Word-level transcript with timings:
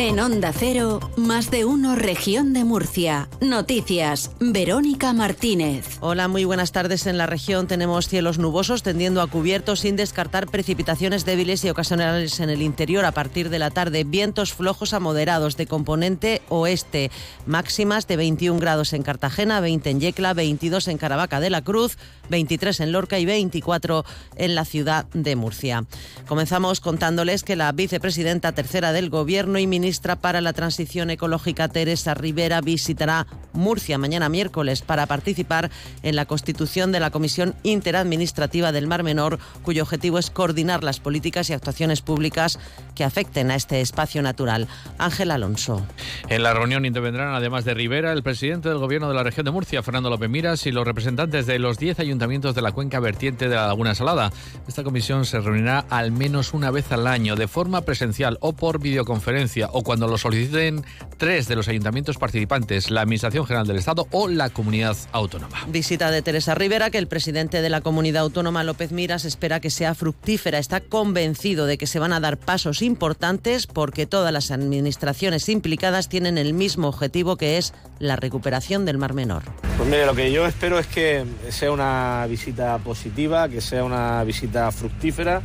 En 0.00 0.18
Onda 0.18 0.54
Cero, 0.54 0.98
más 1.18 1.50
de 1.50 1.66
uno 1.66 1.94
región 1.94 2.54
de 2.54 2.64
Murcia. 2.64 3.28
Noticias, 3.42 4.30
Verónica 4.40 5.12
Martínez. 5.12 5.98
Hola, 6.00 6.26
muy 6.26 6.46
buenas 6.46 6.72
tardes. 6.72 7.06
En 7.06 7.18
la 7.18 7.26
región 7.26 7.66
tenemos 7.66 8.08
cielos 8.08 8.38
nubosos 8.38 8.82
tendiendo 8.82 9.20
a 9.20 9.26
cubiertos 9.26 9.80
sin 9.80 9.96
descartar 9.96 10.46
precipitaciones 10.46 11.26
débiles 11.26 11.62
y 11.66 11.68
ocasionales 11.68 12.40
en 12.40 12.48
el 12.48 12.62
interior 12.62 13.04
a 13.04 13.12
partir 13.12 13.50
de 13.50 13.58
la 13.58 13.70
tarde. 13.70 14.04
Vientos 14.04 14.54
flojos 14.54 14.94
a 14.94 15.00
moderados 15.00 15.58
de 15.58 15.66
componente 15.66 16.40
oeste. 16.48 17.10
Máximas 17.44 18.06
de 18.06 18.16
21 18.16 18.58
grados 18.58 18.94
en 18.94 19.02
Cartagena, 19.02 19.60
20 19.60 19.90
en 19.90 20.00
Yecla, 20.00 20.32
22 20.32 20.88
en 20.88 20.96
Caravaca 20.96 21.40
de 21.40 21.50
la 21.50 21.60
Cruz, 21.60 21.98
23 22.30 22.80
en 22.80 22.92
Lorca 22.92 23.18
y 23.18 23.26
24 23.26 24.06
en 24.36 24.54
la 24.54 24.64
ciudad 24.64 25.04
de 25.12 25.36
Murcia. 25.36 25.84
Comenzamos 26.26 26.80
contándoles 26.80 27.42
que 27.42 27.54
la 27.54 27.70
vicepresidenta 27.72 28.52
tercera 28.52 28.92
del 28.92 29.10
Gobierno 29.10 29.58
y 29.58 29.66
ministra 29.66 29.89
ministra 29.90 30.14
para 30.14 30.40
la 30.40 30.52
Transición 30.52 31.10
Ecológica, 31.10 31.66
Teresa 31.66 32.14
Rivera, 32.14 32.60
visitará 32.60 33.26
Murcia 33.52 33.98
mañana 33.98 34.28
miércoles 34.28 34.82
para 34.82 35.06
participar 35.06 35.68
en 36.04 36.14
la 36.14 36.26
constitución 36.26 36.92
de 36.92 37.00
la 37.00 37.10
Comisión 37.10 37.56
Interadministrativa 37.64 38.70
del 38.70 38.86
Mar 38.86 39.02
Menor, 39.02 39.40
cuyo 39.64 39.82
objetivo 39.82 40.20
es 40.20 40.30
coordinar 40.30 40.84
las 40.84 41.00
políticas 41.00 41.50
y 41.50 41.54
actuaciones 41.54 42.02
públicas 42.02 42.60
que 42.94 43.02
afecten 43.02 43.50
a 43.50 43.56
este 43.56 43.80
espacio 43.80 44.22
natural. 44.22 44.68
Ángel 44.98 45.32
Alonso. 45.32 45.84
En 46.28 46.44
la 46.44 46.54
reunión 46.54 46.84
intervendrán, 46.84 47.34
además 47.34 47.64
de 47.64 47.74
Rivera, 47.74 48.12
el 48.12 48.22
presidente 48.22 48.68
del 48.68 48.78
Gobierno 48.78 49.08
de 49.08 49.14
la 49.14 49.24
región 49.24 49.44
de 49.44 49.50
Murcia, 49.50 49.82
Fernando 49.82 50.08
López 50.08 50.30
Miras, 50.30 50.66
y 50.66 50.70
los 50.70 50.86
representantes 50.86 51.46
de 51.46 51.58
los 51.58 51.78
10 51.78 51.98
ayuntamientos 51.98 52.54
de 52.54 52.62
la 52.62 52.70
cuenca 52.70 53.00
vertiente 53.00 53.48
de 53.48 53.56
la 53.56 53.66
Laguna 53.66 53.96
Salada. 53.96 54.30
Esta 54.68 54.84
comisión 54.84 55.24
se 55.24 55.40
reunirá 55.40 55.84
al 55.90 56.12
menos 56.12 56.54
una 56.54 56.70
vez 56.70 56.92
al 56.92 57.08
año, 57.08 57.34
de 57.34 57.48
forma 57.48 57.80
presencial 57.80 58.38
o 58.40 58.52
por 58.52 58.78
videoconferencia 58.78 59.68
o 59.72 59.79
cuando 59.82 60.06
lo 60.06 60.18
soliciten 60.18 60.84
tres 61.18 61.48
de 61.48 61.56
los 61.56 61.68
ayuntamientos 61.68 62.18
participantes, 62.18 62.90
la 62.90 63.02
Administración 63.02 63.46
General 63.46 63.66
del 63.66 63.78
Estado 63.78 64.06
o 64.10 64.28
la 64.28 64.50
comunidad 64.50 64.96
autónoma. 65.12 65.58
Visita 65.68 66.10
de 66.10 66.22
Teresa 66.22 66.54
Rivera, 66.54 66.90
que 66.90 66.98
el 66.98 67.06
presidente 67.06 67.62
de 67.62 67.70
la 67.70 67.80
comunidad 67.80 68.22
autónoma, 68.22 68.64
López 68.64 68.92
Miras, 68.92 69.24
espera 69.24 69.60
que 69.60 69.70
sea 69.70 69.94
fructífera. 69.94 70.58
Está 70.58 70.80
convencido 70.80 71.66
de 71.66 71.78
que 71.78 71.86
se 71.86 71.98
van 71.98 72.12
a 72.12 72.20
dar 72.20 72.38
pasos 72.38 72.82
importantes 72.82 73.66
porque 73.66 74.06
todas 74.06 74.32
las 74.32 74.50
administraciones 74.50 75.48
implicadas 75.48 76.08
tienen 76.08 76.38
el 76.38 76.54
mismo 76.54 76.88
objetivo 76.88 77.36
que 77.36 77.58
es 77.58 77.74
la 77.98 78.16
recuperación 78.16 78.84
del 78.84 78.98
Mar 78.98 79.14
Menor. 79.14 79.42
Pues 79.76 79.88
mire, 79.88 80.06
lo 80.06 80.14
que 80.14 80.32
yo 80.32 80.46
espero 80.46 80.78
es 80.78 80.86
que 80.86 81.24
sea 81.48 81.70
una 81.70 82.26
visita 82.28 82.78
positiva, 82.78 83.48
que 83.48 83.60
sea 83.60 83.84
una 83.84 84.22
visita 84.24 84.70
fructífera, 84.72 85.42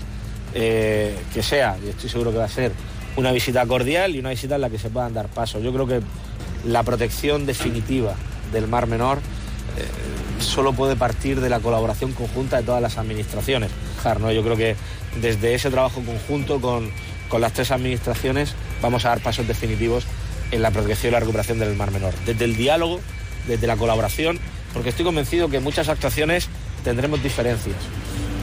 eh, 0.53 1.17
que 1.33 1.43
sea, 1.43 1.77
y 1.83 1.89
estoy 1.89 2.09
seguro 2.09 2.31
que 2.31 2.37
va 2.37 2.45
a 2.45 2.49
ser, 2.49 2.71
una 3.15 3.31
visita 3.31 3.65
cordial 3.65 4.15
y 4.15 4.19
una 4.19 4.29
visita 4.29 4.55
en 4.55 4.61
la 4.61 4.69
que 4.69 4.77
se 4.77 4.89
puedan 4.89 5.13
dar 5.13 5.27
pasos. 5.27 5.63
Yo 5.63 5.73
creo 5.73 5.87
que 5.87 6.01
la 6.65 6.83
protección 6.83 7.45
definitiva 7.45 8.15
del 8.51 8.67
Mar 8.67 8.87
Menor 8.87 9.19
eh, 9.77 10.41
solo 10.41 10.73
puede 10.73 10.95
partir 10.95 11.41
de 11.41 11.49
la 11.49 11.59
colaboración 11.59 12.11
conjunta 12.13 12.57
de 12.57 12.63
todas 12.63 12.81
las 12.81 12.97
administraciones. 12.97 13.71
¿no? 14.19 14.31
Yo 14.31 14.43
creo 14.43 14.55
que 14.55 14.75
desde 15.21 15.55
ese 15.55 15.71
trabajo 15.71 16.01
conjunto 16.01 16.59
con, 16.61 16.91
con 17.29 17.41
las 17.41 17.53
tres 17.53 17.71
administraciones 17.71 18.53
vamos 18.81 19.05
a 19.05 19.09
dar 19.09 19.21
pasos 19.21 19.47
definitivos 19.47 20.05
en 20.51 20.61
la 20.61 20.71
protección 20.71 21.11
y 21.11 21.13
la 21.13 21.19
recuperación 21.19 21.59
del 21.59 21.75
Mar 21.75 21.91
Menor. 21.91 22.13
Desde 22.25 22.45
el 22.45 22.55
diálogo, 22.55 22.99
desde 23.47 23.65
la 23.67 23.77
colaboración, 23.77 24.39
porque 24.73 24.89
estoy 24.89 25.05
convencido 25.05 25.49
que 25.49 25.57
en 25.57 25.63
muchas 25.63 25.89
actuaciones 25.89 26.49
tendremos 26.83 27.23
diferencias. 27.23 27.77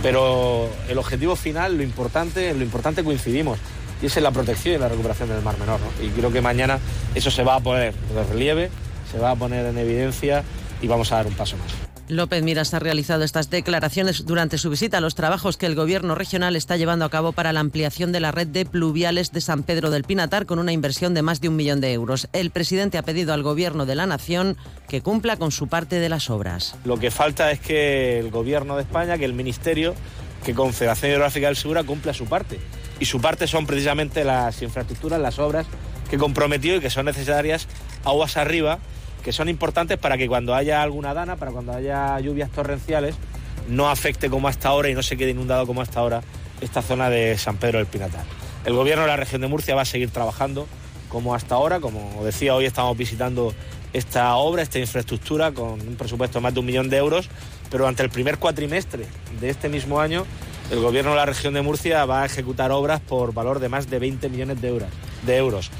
Pero 0.02 0.68
el 0.88 0.98
objetivo 0.98 1.36
final, 1.36 1.76
lo 1.76 1.82
importante, 1.84 2.52
lo 2.54 2.62
importante 2.64 3.04
coincidimos 3.04 3.58
y 4.02 4.06
es 4.06 4.16
la 4.16 4.32
protección 4.32 4.74
y 4.74 4.78
la 4.78 4.88
recuperación 4.88 5.28
del 5.28 5.42
Mar 5.42 5.58
Menor. 5.58 5.80
Y 6.02 6.08
creo 6.08 6.32
que 6.32 6.40
mañana 6.40 6.78
eso 7.14 7.30
se 7.30 7.44
va 7.44 7.56
a 7.56 7.60
poner 7.60 7.94
de 7.94 8.24
relieve, 8.24 8.70
se 9.10 9.18
va 9.18 9.30
a 9.30 9.36
poner 9.36 9.64
en 9.64 9.78
evidencia 9.78 10.42
y 10.82 10.88
vamos 10.88 11.12
a 11.12 11.16
dar 11.16 11.26
un 11.26 11.34
paso 11.34 11.56
más. 11.56 11.72
López 12.08 12.42
Miras 12.42 12.74
ha 12.74 12.80
realizado 12.80 13.22
estas 13.22 13.48
declaraciones 13.48 14.26
durante 14.26 14.58
su 14.58 14.68
visita 14.68 14.98
a 14.98 15.00
los 15.00 15.14
trabajos 15.14 15.56
que 15.56 15.66
el 15.66 15.76
Gobierno 15.76 16.14
regional 16.14 16.56
está 16.56 16.76
llevando 16.76 17.04
a 17.04 17.10
cabo 17.10 17.32
para 17.32 17.52
la 17.52 17.60
ampliación 17.60 18.12
de 18.12 18.20
la 18.20 18.32
red 18.32 18.48
de 18.48 18.66
pluviales 18.66 19.30
de 19.32 19.40
San 19.40 19.62
Pedro 19.62 19.90
del 19.90 20.04
Pinatar 20.04 20.44
con 20.44 20.58
una 20.58 20.72
inversión 20.72 21.14
de 21.14 21.22
más 21.22 21.40
de 21.40 21.48
un 21.48 21.56
millón 21.56 21.80
de 21.80 21.92
euros. 21.92 22.28
El 22.32 22.50
presidente 22.50 22.98
ha 22.98 23.02
pedido 23.02 23.32
al 23.32 23.44
Gobierno 23.44 23.86
de 23.86 23.94
la 23.94 24.06
Nación 24.06 24.56
que 24.88 25.00
cumpla 25.00 25.36
con 25.36 25.52
su 25.52 25.68
parte 25.68 26.00
de 26.00 26.08
las 26.08 26.28
obras. 26.28 26.74
Lo 26.84 26.98
que 26.98 27.10
falta 27.10 27.50
es 27.52 27.60
que 27.60 28.18
el 28.18 28.30
Gobierno 28.30 28.76
de 28.76 28.82
España, 28.82 29.16
que 29.16 29.24
el 29.24 29.32
Ministerio, 29.32 29.94
que 30.44 30.54
Confederación 30.54 31.12
Hidrográfica 31.12 31.46
del 31.46 31.56
Segura 31.56 31.84
cumpla 31.84 32.12
su 32.12 32.26
parte 32.26 32.58
y 33.02 33.04
su 33.04 33.20
parte 33.20 33.48
son 33.48 33.66
precisamente 33.66 34.22
las 34.22 34.62
infraestructuras, 34.62 35.18
las 35.18 35.40
obras 35.40 35.66
que 36.08 36.18
comprometió 36.18 36.76
y 36.76 36.80
que 36.80 36.88
son 36.88 37.06
necesarias 37.06 37.66
aguas 38.04 38.36
arriba, 38.36 38.78
que 39.24 39.32
son 39.32 39.48
importantes 39.48 39.98
para 39.98 40.16
que 40.16 40.28
cuando 40.28 40.54
haya 40.54 40.84
alguna 40.84 41.12
dana, 41.12 41.34
para 41.34 41.50
cuando 41.50 41.72
haya 41.72 42.20
lluvias 42.20 42.48
torrenciales, 42.52 43.16
no 43.68 43.90
afecte 43.90 44.30
como 44.30 44.46
hasta 44.46 44.68
ahora 44.68 44.88
y 44.88 44.94
no 44.94 45.02
se 45.02 45.16
quede 45.16 45.30
inundado 45.30 45.66
como 45.66 45.82
hasta 45.82 45.98
ahora 45.98 46.22
esta 46.60 46.80
zona 46.80 47.10
de 47.10 47.36
San 47.38 47.56
Pedro 47.56 47.78
del 47.78 47.88
Pinatar. 47.88 48.22
El 48.64 48.74
gobierno 48.74 49.02
de 49.02 49.08
la 49.08 49.16
región 49.16 49.40
de 49.40 49.48
Murcia 49.48 49.74
va 49.74 49.82
a 49.82 49.84
seguir 49.84 50.10
trabajando 50.10 50.68
como 51.08 51.34
hasta 51.34 51.56
ahora, 51.56 51.80
como 51.80 52.24
decía 52.24 52.54
hoy 52.54 52.66
estamos 52.66 52.96
visitando 52.96 53.52
esta 53.92 54.32
obra, 54.36 54.62
esta 54.62 54.78
infraestructura 54.78 55.50
con 55.50 55.80
un 55.80 55.96
presupuesto 55.96 56.38
de 56.38 56.42
más 56.44 56.54
de 56.54 56.60
un 56.60 56.66
millón 56.66 56.88
de 56.88 56.98
euros, 56.98 57.28
pero 57.68 57.88
ante 57.88 58.04
el 58.04 58.10
primer 58.10 58.38
cuatrimestre 58.38 59.06
de 59.40 59.50
este 59.50 59.68
mismo 59.68 59.98
año 59.98 60.24
el 60.72 60.80
gobierno 60.80 61.10
de 61.10 61.18
la 61.18 61.26
región 61.26 61.52
de 61.52 61.60
Murcia 61.60 62.06
va 62.06 62.22
a 62.22 62.26
ejecutar 62.26 62.72
obras 62.72 62.98
por 63.00 63.34
valor 63.34 63.60
de 63.60 63.68
más 63.68 63.90
de 63.90 63.98
20 63.98 64.30
millones 64.30 64.60
de 64.62 64.68
euros. 64.68 64.88
De 65.26 65.36
euros. 65.36 65.70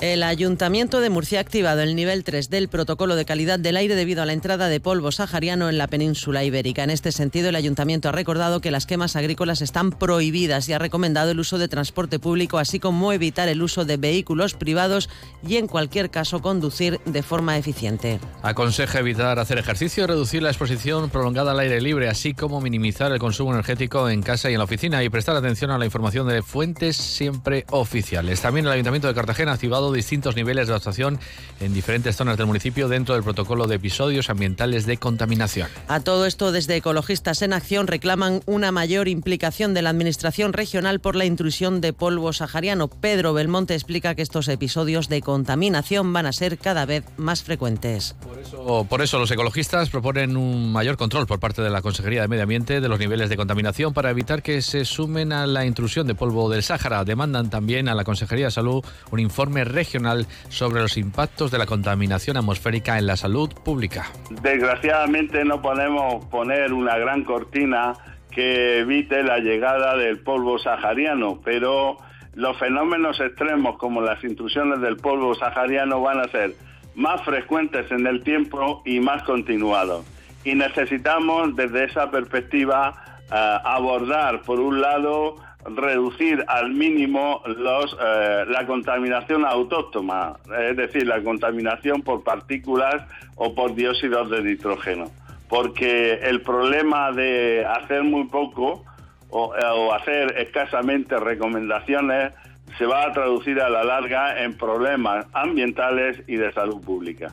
El 0.00 0.22
Ayuntamiento 0.22 1.02
de 1.02 1.10
Murcia 1.10 1.40
ha 1.40 1.42
activado 1.42 1.82
el 1.82 1.94
nivel 1.94 2.24
3 2.24 2.48
del 2.48 2.68
protocolo 2.68 3.16
de 3.16 3.26
calidad 3.26 3.58
del 3.58 3.76
aire 3.76 3.94
debido 3.94 4.22
a 4.22 4.26
la 4.26 4.32
entrada 4.32 4.70
de 4.70 4.80
polvo 4.80 5.12
sahariano 5.12 5.68
en 5.68 5.76
la 5.76 5.88
península 5.88 6.42
ibérica. 6.42 6.82
En 6.82 6.88
este 6.88 7.12
sentido, 7.12 7.50
el 7.50 7.54
Ayuntamiento 7.54 8.08
ha 8.08 8.12
recordado 8.12 8.62
que 8.62 8.70
las 8.70 8.86
quemas 8.86 9.14
agrícolas 9.14 9.60
están 9.60 9.90
prohibidas 9.90 10.66
y 10.70 10.72
ha 10.72 10.78
recomendado 10.78 11.32
el 11.32 11.38
uso 11.38 11.58
de 11.58 11.68
transporte 11.68 12.18
público, 12.18 12.56
así 12.56 12.80
como 12.80 13.12
evitar 13.12 13.50
el 13.50 13.60
uso 13.60 13.84
de 13.84 13.98
vehículos 13.98 14.54
privados 14.54 15.10
y, 15.46 15.56
en 15.56 15.66
cualquier 15.66 16.08
caso, 16.08 16.40
conducir 16.40 16.98
de 17.04 17.22
forma 17.22 17.58
eficiente. 17.58 18.20
Aconseja 18.40 19.00
evitar 19.00 19.38
hacer 19.38 19.58
ejercicio, 19.58 20.06
reducir 20.06 20.42
la 20.42 20.48
exposición 20.48 21.10
prolongada 21.10 21.50
al 21.50 21.60
aire 21.60 21.78
libre, 21.82 22.08
así 22.08 22.32
como 22.32 22.62
minimizar 22.62 23.12
el 23.12 23.18
consumo 23.18 23.52
energético 23.52 24.08
en 24.08 24.22
casa 24.22 24.48
y 24.48 24.54
en 24.54 24.60
la 24.60 24.64
oficina 24.64 25.04
y 25.04 25.10
prestar 25.10 25.36
atención 25.36 25.70
a 25.70 25.76
la 25.76 25.84
información 25.84 26.26
de 26.26 26.40
fuentes 26.40 26.96
siempre 26.96 27.66
oficiales. 27.68 28.40
También 28.40 28.64
el 28.64 28.72
Ayuntamiento 28.72 29.06
de 29.06 29.14
Cartagena 29.14 29.50
ha 29.50 29.54
activado 29.56 29.89
distintos 29.92 30.36
niveles 30.36 30.68
de 30.68 30.74
actuación 30.74 31.18
en 31.60 31.72
diferentes 31.72 32.16
zonas 32.16 32.36
del 32.36 32.46
municipio 32.46 32.88
dentro 32.88 33.14
del 33.14 33.24
protocolo 33.24 33.66
de 33.66 33.76
episodios 33.76 34.30
ambientales 34.30 34.86
de 34.86 34.96
contaminación. 34.96 35.68
A 35.88 36.00
todo 36.00 36.26
esto, 36.26 36.52
desde 36.52 36.76
Ecologistas 36.76 37.42
en 37.42 37.52
Acción 37.52 37.86
reclaman 37.86 38.42
una 38.46 38.72
mayor 38.72 39.08
implicación 39.08 39.74
de 39.74 39.82
la 39.82 39.90
Administración 39.90 40.52
regional 40.52 41.00
por 41.00 41.16
la 41.16 41.24
intrusión 41.24 41.80
de 41.80 41.92
polvo 41.92 42.32
sahariano. 42.32 42.88
Pedro 42.88 43.32
Belmonte 43.32 43.74
explica 43.74 44.14
que 44.14 44.22
estos 44.22 44.48
episodios 44.48 45.08
de 45.08 45.20
contaminación 45.20 46.12
van 46.12 46.26
a 46.26 46.32
ser 46.32 46.58
cada 46.58 46.86
vez 46.86 47.04
más 47.16 47.42
frecuentes. 47.42 48.14
Por 48.22 48.38
eso, 48.38 48.86
por 48.88 49.02
eso 49.02 49.18
los 49.18 49.30
ecologistas 49.30 49.90
proponen 49.90 50.36
un 50.36 50.72
mayor 50.72 50.96
control 50.96 51.26
por 51.26 51.40
parte 51.40 51.62
de 51.62 51.70
la 51.70 51.82
Consejería 51.82 52.22
de 52.22 52.28
Medio 52.28 52.44
Ambiente 52.44 52.80
de 52.80 52.88
los 52.88 52.98
niveles 52.98 53.28
de 53.28 53.36
contaminación 53.36 53.92
para 53.92 54.10
evitar 54.10 54.42
que 54.42 54.62
se 54.62 54.84
sumen 54.84 55.32
a 55.32 55.46
la 55.46 55.66
intrusión 55.66 56.06
de 56.06 56.14
polvo 56.14 56.48
del 56.48 56.62
Sáhara. 56.62 57.04
Demandan 57.04 57.50
también 57.50 57.88
a 57.88 57.94
la 57.94 58.04
Consejería 58.04 58.46
de 58.46 58.50
Salud 58.50 58.84
un 59.10 59.20
informe 59.20 59.64
regional 59.80 60.26
sobre 60.48 60.80
los 60.82 60.96
impactos 60.98 61.50
de 61.50 61.58
la 61.58 61.66
contaminación 61.66 62.36
atmosférica 62.36 62.98
en 62.98 63.06
la 63.06 63.16
salud 63.16 63.50
pública. 63.64 64.10
Desgraciadamente 64.42 65.44
no 65.44 65.62
podemos 65.62 66.24
poner 66.26 66.72
una 66.72 66.98
gran 66.98 67.24
cortina 67.24 67.94
que 68.30 68.80
evite 68.80 69.22
la 69.22 69.38
llegada 69.38 69.96
del 69.96 70.20
polvo 70.20 70.58
sahariano, 70.58 71.40
pero 71.42 71.96
los 72.34 72.56
fenómenos 72.58 73.18
extremos 73.20 73.78
como 73.78 74.02
las 74.02 74.22
intrusiones 74.22 74.80
del 74.80 74.96
polvo 74.96 75.34
sahariano 75.34 76.00
van 76.00 76.20
a 76.20 76.28
ser 76.28 76.54
más 76.94 77.22
frecuentes 77.22 77.90
en 77.90 78.06
el 78.06 78.22
tiempo 78.22 78.82
y 78.84 79.00
más 79.00 79.22
continuados. 79.22 80.04
Y 80.44 80.54
necesitamos 80.54 81.56
desde 81.56 81.84
esa 81.84 82.10
perspectiva 82.10 83.20
eh, 83.32 83.56
abordar, 83.64 84.42
por 84.42 84.60
un 84.60 84.80
lado, 84.80 85.36
reducir 85.64 86.44
al 86.48 86.72
mínimo 86.72 87.42
los, 87.44 87.96
eh, 88.00 88.44
la 88.48 88.66
contaminación 88.66 89.44
autóctona, 89.44 90.34
es 90.58 90.76
decir, 90.76 91.06
la 91.06 91.22
contaminación 91.22 92.02
por 92.02 92.22
partículas 92.22 93.06
o 93.36 93.54
por 93.54 93.74
dióxidos 93.74 94.30
de 94.30 94.42
nitrógeno. 94.42 95.10
Porque 95.48 96.14
el 96.14 96.42
problema 96.42 97.12
de 97.12 97.66
hacer 97.66 98.04
muy 98.04 98.24
poco 98.28 98.84
o, 99.30 99.54
o 99.54 99.92
hacer 99.92 100.38
escasamente 100.38 101.18
recomendaciones 101.18 102.32
se 102.78 102.86
va 102.86 103.04
a 103.04 103.12
traducir 103.12 103.60
a 103.60 103.68
la 103.68 103.84
larga 103.84 104.42
en 104.42 104.56
problemas 104.56 105.26
ambientales 105.32 106.22
y 106.26 106.36
de 106.36 106.52
salud 106.52 106.80
pública. 106.80 107.32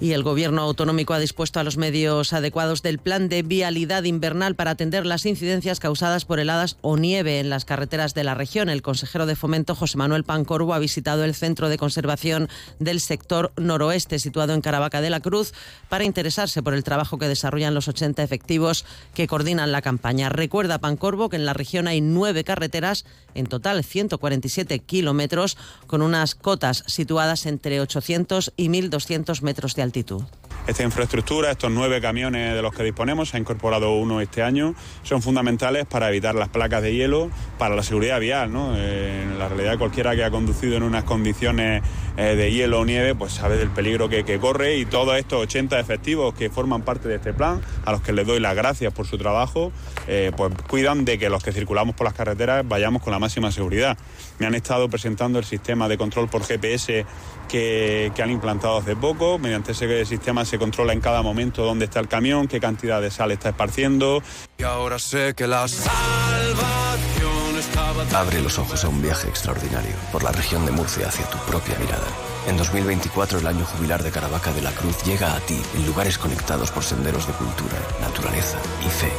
Y 0.00 0.12
el 0.12 0.24
Gobierno 0.24 0.62
autonómico 0.62 1.14
ha 1.14 1.20
dispuesto 1.20 1.60
a 1.60 1.64
los 1.64 1.76
medios 1.76 2.32
adecuados 2.32 2.82
del 2.82 2.98
plan 2.98 3.28
de 3.28 3.42
vialidad 3.42 4.02
invernal 4.02 4.56
para 4.56 4.72
atender 4.72 5.06
las 5.06 5.24
incidencias 5.24 5.78
causadas 5.78 6.24
por 6.24 6.40
heladas 6.40 6.78
o 6.80 6.96
nieve 6.96 7.38
en 7.38 7.48
las 7.48 7.64
carreteras 7.64 8.12
de 8.12 8.24
la 8.24 8.34
región. 8.34 8.68
El 8.68 8.82
consejero 8.82 9.24
de 9.24 9.36
Fomento, 9.36 9.76
José 9.76 9.96
Manuel 9.96 10.24
Pancorbo, 10.24 10.74
ha 10.74 10.80
visitado 10.80 11.22
el 11.22 11.34
Centro 11.34 11.68
de 11.68 11.78
Conservación 11.78 12.48
del 12.80 13.00
Sector 13.00 13.52
Noroeste, 13.56 14.18
situado 14.18 14.52
en 14.52 14.62
Caravaca 14.62 15.00
de 15.00 15.10
la 15.10 15.20
Cruz, 15.20 15.54
para 15.88 16.04
interesarse 16.04 16.62
por 16.62 16.74
el 16.74 16.82
trabajo 16.82 17.18
que 17.18 17.28
desarrollan 17.28 17.74
los 17.74 17.86
80 17.86 18.22
efectivos 18.22 18.84
que 19.14 19.28
coordinan 19.28 19.70
la 19.70 19.80
campaña. 19.80 20.28
Recuerda 20.28 20.80
Pancorbo 20.80 21.28
que 21.28 21.36
en 21.36 21.46
la 21.46 21.54
región 21.54 21.86
hay 21.86 22.00
nueve 22.00 22.42
carreteras, 22.42 23.04
en 23.34 23.46
total 23.46 23.84
147 23.84 24.80
kilómetros, 24.80 25.56
con 25.86 26.02
unas 26.02 26.34
cotas 26.34 26.82
situadas 26.88 27.46
entre 27.46 27.80
800 27.80 28.52
y 28.56 28.68
1.200 28.68 29.40
metros 29.42 29.76
de 29.76 29.83
altitud. 29.84 30.22
Esta 30.66 30.82
infraestructura, 30.82 31.50
estos 31.50 31.70
nueve 31.70 32.00
camiones 32.00 32.54
de 32.54 32.62
los 32.62 32.74
que 32.74 32.82
disponemos, 32.82 33.28
se 33.28 33.36
ha 33.36 33.40
incorporado 33.40 33.92
uno 33.92 34.22
este 34.22 34.42
año, 34.42 34.74
son 35.02 35.20
fundamentales 35.20 35.84
para 35.84 36.08
evitar 36.08 36.34
las 36.34 36.48
placas 36.48 36.82
de 36.82 36.94
hielo, 36.94 37.30
para 37.58 37.76
la 37.76 37.82
seguridad 37.82 38.18
vial. 38.18 38.50
¿no? 38.50 38.74
en 38.74 39.38
la 39.38 39.48
realidad, 39.48 39.76
cualquiera 39.76 40.16
que 40.16 40.24
ha 40.24 40.30
conducido 40.30 40.76
en 40.76 40.82
unas 40.82 41.04
condiciones 41.04 41.82
eh, 42.16 42.34
de 42.34 42.50
hielo 42.50 42.80
o 42.80 42.84
nieve, 42.86 43.14
pues 43.14 43.34
sabe 43.34 43.58
del 43.58 43.70
peligro 43.70 44.08
que, 44.08 44.24
corre 44.38 44.78
y 44.78 44.86
todos 44.86 45.16
estos 45.16 45.42
80 45.42 45.78
efectivos 45.78 46.32
que 46.32 46.48
forman 46.48 46.82
parte 46.82 47.08
de 47.08 47.16
este 47.16 47.34
plan, 47.34 47.60
a 47.84 47.92
los 47.92 48.00
que 48.00 48.12
les 48.12 48.26
doy 48.26 48.40
las 48.40 48.56
gracias 48.56 48.92
por 48.92 49.06
su 49.06 49.18
trabajo, 49.18 49.70
eh, 50.06 50.32
pues 50.36 50.52
cuidan 50.68 51.04
de 51.04 51.18
que 51.18 51.28
los 51.28 51.42
que 51.42 51.52
circulamos 51.52 51.94
por 51.94 52.06
las 52.06 52.14
carreteras 52.14 52.66
vayamos 52.66 53.02
con 53.02 53.12
la 53.12 53.18
máxima 53.18 53.52
seguridad. 53.52 53.98
Me 54.38 54.46
han 54.46 54.54
estado 54.54 54.88
presentando 54.88 55.38
el 55.38 55.44
sistema 55.44 55.88
de 55.88 55.98
control 55.98 56.28
por 56.28 56.42
GPS 56.42 57.04
que, 57.48 58.12
han 58.22 58.30
implantado 58.30 58.78
hace 58.78 58.96
poco. 58.96 59.38
Mediante 59.38 59.72
ese 59.72 60.04
sistema 60.04 60.44
se 60.44 60.53
controla 60.58 60.92
en 60.92 61.00
cada 61.00 61.22
momento 61.22 61.64
dónde 61.64 61.86
está 61.86 62.00
el 62.00 62.08
camión, 62.08 62.48
qué 62.48 62.60
cantidad 62.60 63.00
de 63.00 63.10
sal 63.10 63.30
está 63.32 63.50
esparciendo. 63.50 64.22
Y 64.58 64.62
ahora 64.62 64.98
sé 64.98 65.34
que 65.34 65.46
la 65.46 65.66
salvación 65.68 67.58
estaba... 67.58 68.20
Abre 68.20 68.40
los 68.40 68.58
ojos 68.58 68.84
a 68.84 68.88
un 68.88 69.02
viaje 69.02 69.28
extraordinario 69.28 69.94
por 70.12 70.22
la 70.22 70.32
región 70.32 70.64
de 70.66 70.72
Murcia 70.72 71.08
hacia 71.08 71.24
tu 71.26 71.38
propia 71.38 71.78
mirada. 71.78 72.06
En 72.46 72.56
2024 72.56 73.38
el 73.38 73.46
año 73.46 73.64
jubilar 73.64 74.02
de 74.02 74.10
Caravaca 74.10 74.52
de 74.52 74.62
la 74.62 74.72
Cruz 74.72 75.02
llega 75.04 75.34
a 75.34 75.40
ti 75.40 75.60
en 75.76 75.86
lugares 75.86 76.18
conectados 76.18 76.70
por 76.70 76.84
senderos 76.84 77.26
de 77.26 77.32
cultura, 77.32 77.78
naturaleza 78.00 78.58
y 78.86 78.90
fe. 78.90 79.12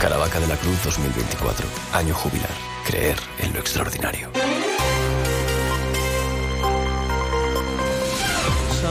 Caravaca 0.00 0.40
de 0.40 0.46
la 0.46 0.56
Cruz 0.56 0.82
2024, 0.84 1.66
año 1.92 2.14
jubilar. 2.14 2.50
Creer 2.86 3.16
en 3.38 3.52
lo 3.52 3.60
extraordinario. 3.60 4.30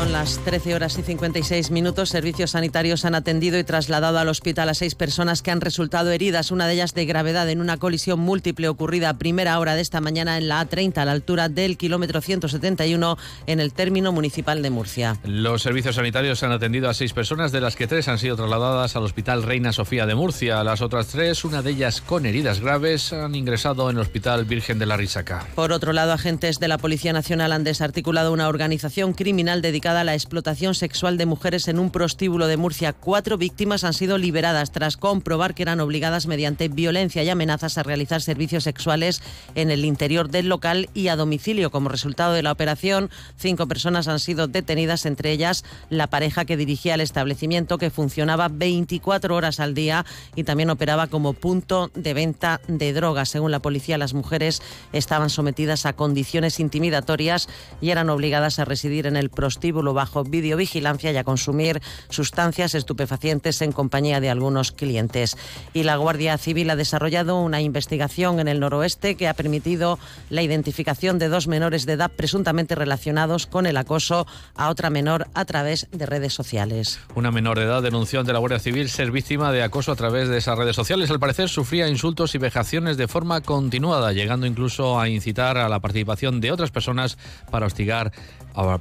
Son 0.05 0.11
las 0.11 0.37
13 0.45 0.75
horas 0.75 0.99
y 0.99 1.01
56 1.01 1.71
minutos. 1.71 2.09
Servicios 2.09 2.51
sanitarios 2.51 3.05
han 3.05 3.15
atendido 3.15 3.57
y 3.57 3.63
trasladado 3.63 4.19
al 4.19 4.29
hospital 4.29 4.69
a 4.69 4.75
seis 4.75 4.93
personas 4.93 5.41
que 5.41 5.49
han 5.49 5.61
resultado 5.61 6.11
heridas, 6.11 6.51
una 6.51 6.67
de 6.67 6.75
ellas 6.75 6.93
de 6.93 7.07
gravedad 7.07 7.49
en 7.49 7.59
una 7.59 7.77
colisión 7.77 8.19
múltiple 8.19 8.67
ocurrida 8.67 9.09
a 9.09 9.17
primera 9.17 9.57
hora 9.57 9.73
de 9.73 9.81
esta 9.81 10.01
mañana 10.01 10.37
en 10.37 10.47
la 10.47 10.63
A30 10.63 10.99
a 10.99 11.05
la 11.05 11.11
altura 11.11 11.49
del 11.49 11.75
kilómetro 11.75 12.21
171 12.21 13.17
en 13.47 13.59
el 13.59 13.73
término 13.73 14.11
municipal 14.11 14.61
de 14.61 14.69
Murcia. 14.69 15.17
Los 15.23 15.63
servicios 15.63 15.95
sanitarios 15.95 16.43
han 16.43 16.51
atendido 16.51 16.87
a 16.87 16.93
seis 16.93 17.11
personas, 17.13 17.51
de 17.51 17.61
las 17.61 17.75
que 17.75 17.87
tres 17.87 18.07
han 18.07 18.19
sido 18.19 18.35
trasladadas 18.35 18.95
al 18.95 19.05
Hospital 19.05 19.41
Reina 19.41 19.73
Sofía 19.73 20.05
de 20.05 20.13
Murcia. 20.13 20.63
Las 20.63 20.83
otras 20.83 21.07
tres, 21.07 21.43
una 21.45 21.63
de 21.63 21.71
ellas 21.71 22.01
con 22.01 22.27
heridas 22.27 22.59
graves, 22.59 23.11
han 23.11 23.33
ingresado 23.33 23.89
en 23.89 23.95
el 23.95 24.03
Hospital 24.03 24.45
Virgen 24.45 24.77
de 24.77 24.85
la 24.85 24.97
Risaca. 24.97 25.47
Por 25.55 25.71
otro 25.71 25.93
lado, 25.93 26.13
agentes 26.13 26.59
de 26.59 26.67
la 26.67 26.77
Policía 26.77 27.11
Nacional 27.11 27.51
han 27.51 27.63
desarticulado 27.63 28.31
una 28.31 28.49
organización 28.49 29.13
criminal 29.13 29.63
dedicada 29.63 29.94
a 30.01 30.03
la 30.03 30.13
explotación 30.13 30.75
sexual 30.75 31.17
de 31.17 31.25
mujeres 31.25 31.67
en 31.67 31.79
un 31.79 31.89
prostíbulo 31.89 32.47
de 32.47 32.57
Murcia. 32.57 32.93
Cuatro 32.93 33.37
víctimas 33.37 33.83
han 33.83 33.93
sido 33.93 34.17
liberadas 34.17 34.71
tras 34.71 34.97
comprobar 34.97 35.53
que 35.53 35.63
eran 35.63 35.79
obligadas 35.79 36.27
mediante 36.27 36.67
violencia 36.67 37.23
y 37.23 37.29
amenazas 37.29 37.77
a 37.77 37.83
realizar 37.83 38.21
servicios 38.21 38.63
sexuales 38.63 39.21
en 39.55 39.71
el 39.71 39.85
interior 39.85 40.29
del 40.29 40.49
local 40.49 40.89
y 40.93 41.07
a 41.07 41.15
domicilio. 41.15 41.71
Como 41.71 41.89
resultado 41.89 42.33
de 42.33 42.43
la 42.43 42.51
operación, 42.51 43.09
cinco 43.37 43.67
personas 43.67 44.07
han 44.07 44.19
sido 44.19 44.47
detenidas, 44.47 45.05
entre 45.05 45.31
ellas 45.31 45.63
la 45.89 46.07
pareja 46.07 46.45
que 46.45 46.57
dirigía 46.57 46.95
el 46.95 47.01
establecimiento 47.01 47.77
que 47.77 47.89
funcionaba 47.89 48.47
24 48.49 49.35
horas 49.35 49.59
al 49.59 49.73
día 49.73 50.05
y 50.35 50.43
también 50.43 50.69
operaba 50.69 51.07
como 51.07 51.33
punto 51.33 51.91
de 51.93 52.13
venta 52.13 52.61
de 52.67 52.93
drogas. 52.93 53.29
Según 53.29 53.51
la 53.51 53.59
policía, 53.61 53.97
las 53.97 54.13
mujeres 54.13 54.61
estaban 54.93 55.29
sometidas 55.29 55.85
a 55.85 55.93
condiciones 55.93 56.59
intimidatorias 56.59 57.47
y 57.81 57.91
eran 57.91 58.09
obligadas 58.09 58.59
a 58.59 58.65
residir 58.65 59.07
en 59.07 59.15
el 59.15 59.29
prostíbulo 59.29 59.84
bajo 59.93 60.23
videovigilancia 60.23 61.11
y 61.11 61.17
a 61.17 61.23
consumir 61.23 61.81
sustancias 62.09 62.75
estupefacientes 62.75 63.61
en 63.61 63.71
compañía 63.71 64.19
de 64.19 64.29
algunos 64.29 64.71
clientes. 64.71 65.37
Y 65.73 65.83
la 65.83 65.97
Guardia 65.97 66.37
Civil 66.37 66.69
ha 66.69 66.75
desarrollado 66.75 67.41
una 67.41 67.61
investigación 67.61 68.39
en 68.39 68.47
el 68.47 68.59
noroeste 68.59 69.15
que 69.15 69.27
ha 69.27 69.33
permitido 69.33 69.99
la 70.29 70.41
identificación 70.41 71.19
de 71.19 71.29
dos 71.29 71.47
menores 71.47 71.85
de 71.85 71.93
edad 71.93 72.11
presuntamente 72.15 72.75
relacionados 72.75 73.47
con 73.47 73.65
el 73.65 73.77
acoso 73.77 74.27
a 74.55 74.69
otra 74.69 74.89
menor 74.89 75.27
a 75.33 75.45
través 75.45 75.87
de 75.91 76.05
redes 76.05 76.33
sociales. 76.33 76.99
Una 77.15 77.31
menor 77.31 77.59
de 77.59 77.65
edad 77.65 77.81
denunció 77.81 78.19
ante 78.19 78.33
la 78.33 78.39
Guardia 78.39 78.59
Civil 78.59 78.89
ser 78.89 79.11
víctima 79.11 79.51
de 79.51 79.63
acoso 79.63 79.91
a 79.91 79.95
través 79.95 80.29
de 80.29 80.37
esas 80.37 80.57
redes 80.57 80.75
sociales. 80.75 81.09
Al 81.09 81.19
parecer 81.19 81.49
sufría 81.49 81.87
insultos 81.87 82.35
y 82.35 82.37
vejaciones 82.37 82.97
de 82.97 83.07
forma 83.07 83.41
continuada, 83.41 84.13
llegando 84.13 84.45
incluso 84.45 84.99
a 84.99 85.09
incitar 85.09 85.57
a 85.57 85.69
la 85.69 85.79
participación 85.79 86.41
de 86.41 86.51
otras 86.51 86.71
personas 86.71 87.17
para 87.51 87.65
hostigar 87.65 88.11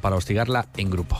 para 0.01 0.17
hostigarla 0.17 0.67
en 0.77 0.84
grupo. 0.91 1.19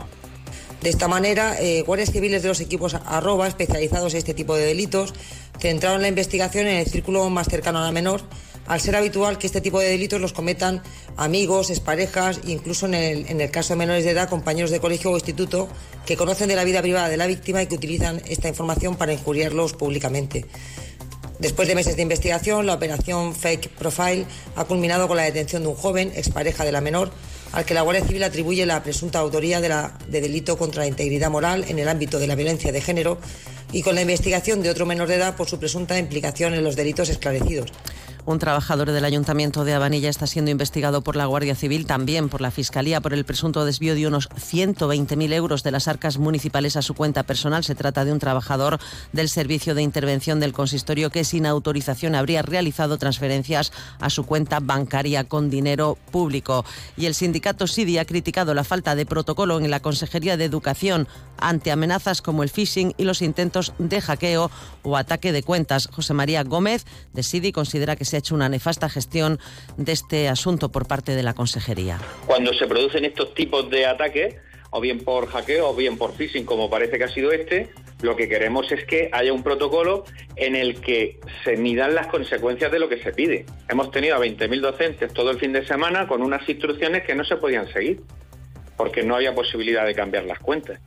De 0.83 0.91
esta 0.91 1.09
manera, 1.09 1.57
eh, 1.61 1.83
guardias 1.83 2.11
civiles 2.11 2.43
de 2.43 2.49
los 2.49 2.61
equipos 2.61 2.95
arroba 2.95 3.49
especializados 3.49 4.13
en 4.13 4.19
este 4.19 4.35
tipo 4.35 4.55
de 4.55 4.67
delitos 4.67 5.15
centraron 5.59 6.03
la 6.03 6.09
investigación 6.09 6.67
en 6.67 6.77
el 6.77 6.87
círculo 6.87 7.31
más 7.31 7.49
cercano 7.49 7.79
a 7.79 7.83
la 7.83 7.93
menor, 7.93 8.21
al 8.67 8.81
ser 8.81 8.97
habitual 8.97 9.39
que 9.39 9.47
este 9.47 9.61
tipo 9.61 9.81
de 9.81 9.89
delitos 9.89 10.21
los 10.21 10.33
cometan 10.33 10.83
amigos, 11.17 11.71
exparejas, 11.71 12.41
incluso 12.47 12.87
en 12.87 12.95
el, 12.95 13.27
en 13.29 13.41
el 13.41 13.51
caso 13.51 13.73
de 13.73 13.79
menores 13.79 14.05
de 14.05 14.11
edad, 14.11 14.29
compañeros 14.29 14.71
de 14.71 14.81
colegio 14.81 15.11
o 15.11 15.15
instituto 15.15 15.69
que 16.05 16.17
conocen 16.17 16.49
de 16.49 16.57
la 16.57 16.65
vida 16.65 16.83
privada 16.83 17.09
de 17.09 17.17
la 17.17 17.27
víctima 17.27 17.63
y 17.63 17.67
que 17.67 17.77
utilizan 17.77 18.21
esta 18.27 18.49
información 18.49 18.97
para 18.97 19.13
injuriarlos 19.13 19.73
públicamente. 19.73 20.45
Después 21.39 21.67
de 21.67 21.75
meses 21.75 21.97
de 21.97 22.03
investigación, 22.03 22.67
la 22.67 22.75
operación 22.75 23.35
Fake 23.35 23.71
Profile 23.71 24.25
ha 24.57 24.65
culminado 24.65 25.09
con 25.09 25.17
la 25.17 25.25
detención 25.25 25.63
de 25.63 25.69
un 25.69 25.75
joven, 25.75 26.13
expareja 26.15 26.65
de 26.65 26.73
la 26.73 26.81
menor, 26.81 27.11
al 27.55 27.65
que 27.65 27.73
la 27.73 27.83
Guardia 27.83 28.05
Civil 28.05 28.25
atribuye 28.25 28.67
la 28.67 28.83
presunta 28.83 29.21
autoría 29.21 29.61
de, 29.61 30.21
delito 30.21 30.59
contra 30.59 30.83
la 30.83 30.89
integridad 30.89 31.31
moral 31.31 31.65
en 31.69 31.79
el 31.79 31.89
ámbito 31.89 32.19
de 32.19 32.27
la 32.27 32.35
violencia 32.35 32.73
de 32.73 32.81
género 32.81 33.19
y 33.71 33.83
con 33.83 33.95
la 33.95 34.03
investigación 34.03 34.61
de 34.61 34.71
otro 34.71 34.87
menor 34.87 35.07
de 35.07 35.15
edad 35.15 35.37
por 35.37 35.49
su 35.49 35.59
presunta 35.59 35.97
implicación 35.97 36.55
en 36.55 36.65
los 36.65 36.75
delitos 36.75 37.09
esclarecidos. 37.09 37.71
Un 38.27 38.39
trabajador 38.39 38.91
del 38.91 39.05
Ayuntamiento 39.05 39.67
de 39.67 39.75
Abanilla 39.75 40.09
está 40.09 40.27
siendo 40.27 40.51
investigado 40.51 41.03
por 41.03 41.15
la 41.15 41.27
Guardia 41.27 41.55
Civil, 41.55 41.85
también 41.85 42.31
por 42.31 42.41
la 42.41 42.51
Fiscalía, 42.51 43.03
por 43.03 43.13
el 43.13 43.27
presunto 43.27 43.67
desvío 43.67 43.95
de 43.95 44.07
unos 44.07 44.31
120.000 44.31 45.35
euros 45.35 45.63
de 45.63 45.71
las 45.71 45.89
arcas 45.89 46.17
municipales 46.17 46.77
a 46.77 46.83
su 46.83 46.95
cuenta 46.95 47.25
personal. 47.25 47.65
Se 47.65 47.75
trata 47.75 48.03
de 48.07 48.13
un 48.13 48.19
trabajador 48.21 48.79
del 49.13 49.29
Servicio 49.29 49.75
de 49.75 49.83
Intervención 49.83 50.41
del 50.41 50.55
Consistorio 50.55 51.11
que 51.11 51.23
sin 51.25 51.45
autorización 51.45 52.15
habría 52.15 52.41
realizado 52.41 52.97
transferencias 52.97 53.73
a 54.01 54.09
su 54.09 54.25
cuenta 54.25 54.59
bancaria 54.59 55.25
con 55.25 55.51
dinero 55.51 55.99
público. 56.11 56.65
Y 56.97 57.05
el 57.05 57.15
sindicato 57.15 57.67
SIDI 57.67 57.99
ha 57.99 58.07
criticado 58.07 58.55
la 58.55 58.65
falta 58.65 58.95
de 58.95 59.05
protocolo 59.05 59.61
en 59.61 59.71
la 59.71 59.81
Consejería 59.81 60.39
de 60.39 60.47
Educación 60.47 61.09
ante 61.37 61.71
amenazas 61.71 62.23
como 62.23 62.43
el 62.43 62.49
phishing 62.49 62.95
y 62.97 63.05
los 63.05 63.21
intentos 63.21 63.75
de 63.79 64.01
hackeo 64.01 64.51
o 64.83 64.97
ataque 64.97 65.31
de 65.31 65.43
cuentas. 65.43 65.89
José 65.93 66.15
María 66.15 66.43
Gómez 66.43 66.87
de 67.13 67.23
SIDI 67.23 67.53
considera 67.53 67.97
que 67.97 68.14
se 68.15 68.19
ha 68.19 68.21
hecho 68.21 68.37
una 68.37 68.49
nefasta 68.49 68.89
gestión 68.89 69.41
de 69.77 69.91
este 69.91 70.29
asunto 70.29 70.71
por 70.71 70.87
parte 70.87 71.17
de 71.17 71.25
la 71.25 71.35
Consejería. 71.35 71.99
Cuando 72.27 72.55
se 72.55 72.69
producen 72.69 73.05
estos 73.05 73.35
tipos 73.35 73.69
de 73.71 73.87
ataques, 73.87 74.37
o 74.71 74.81
bien 74.81 75.01
por 75.01 75.27
hackeo 75.27 75.71
o 75.71 75.75
bien 75.75 75.99
por 75.99 76.15
phishing, 76.15 76.45
como 76.45 76.71
parece 76.71 76.97
que 76.97 77.05
ha 77.05 77.09
sido 77.09 77.33
este, 77.33 77.71
lo 78.03 78.15
que 78.15 78.29
queremos 78.29 78.71
es 78.71 78.85
que 78.85 79.11
haya 79.13 79.33
un 79.33 79.43
protocolo 79.43 80.05
en 80.37 80.55
el 80.55 80.81
que 80.81 81.19
se 81.43 81.57
midan 81.57 81.97
las 81.97 82.07
consecuencias 82.07 82.71
de 82.71 82.79
lo 82.79 82.89
que 82.89 83.03
se 83.03 83.13
pide. 83.13 83.47
Hemos 83.69 83.91
tenido 83.91 84.15
a 84.15 84.21
20.000 84.21 84.61
docentes 84.61 85.13
todo 85.13 85.33
el 85.33 85.41
fin 85.41 85.53
de 85.53 85.67
semana 85.67 86.07
con 86.07 86.23
unas 86.23 86.49
instrucciones 86.49 87.03
que 87.03 87.17
no 87.17 87.25
se 87.25 87.35
podían 87.35 87.67
seguir, 87.73 88.01
porque 88.77 89.03
no 89.03 89.17
había 89.17 89.35
posibilidad 89.35 89.85
de 89.85 89.95
cambiar 89.97 90.23
las 90.25 90.39
cuentas. 90.39 90.81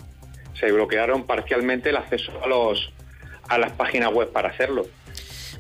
Se 0.58 0.72
bloquearon 0.72 1.26
parcialmente 1.26 1.90
el 1.90 1.98
acceso 1.98 2.32
a, 2.42 2.48
los, 2.48 2.94
a 3.50 3.58
las 3.58 3.74
páginas 3.74 4.14
web 4.14 4.32
para 4.32 4.48
hacerlo. 4.48 4.86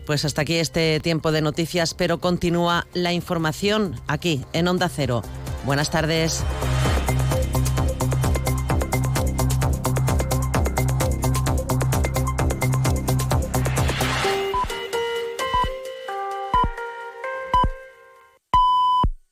Pues 0.07 0.23
hasta 0.23 0.43
aquí 0.43 0.55
este 0.55 1.01
tiempo 1.01 1.33
de 1.33 1.41
noticias, 1.41 1.93
pero 1.93 2.19
continúa 2.19 2.87
la 2.93 3.11
información 3.11 3.99
aquí 4.07 4.45
en 4.53 4.69
Onda 4.69 4.87
Cero. 4.87 5.21
Buenas 5.65 5.91
tardes. 5.91 6.45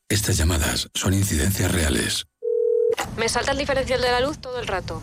Estas 0.10 0.36
llamadas 0.36 0.90
son 0.94 1.14
incidencias 1.14 1.72
reales. 1.72 2.26
Me 3.16 3.30
salta 3.30 3.54
el 3.54 3.58
diferencial 3.58 4.02
de 4.02 4.12
la 4.12 4.20
luz 4.20 4.40
todo 4.40 4.60
el 4.60 4.68
rato. 4.68 5.02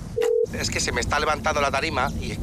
Es 0.53 0.69
que 0.69 0.81
se 0.81 0.93
me 0.93 1.01
está 1.01 1.19
levantando 1.19 1.63
la 1.63 1.71
tarima 1.71 2.11
y... 2.21 2.37